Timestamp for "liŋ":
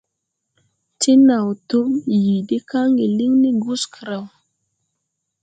3.17-3.31